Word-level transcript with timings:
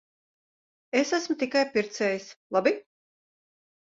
Es 1.01 1.11
esmu 1.17 1.35
tikai 1.43 1.61
pircējs. 1.75 2.27
Labi. 2.57 2.73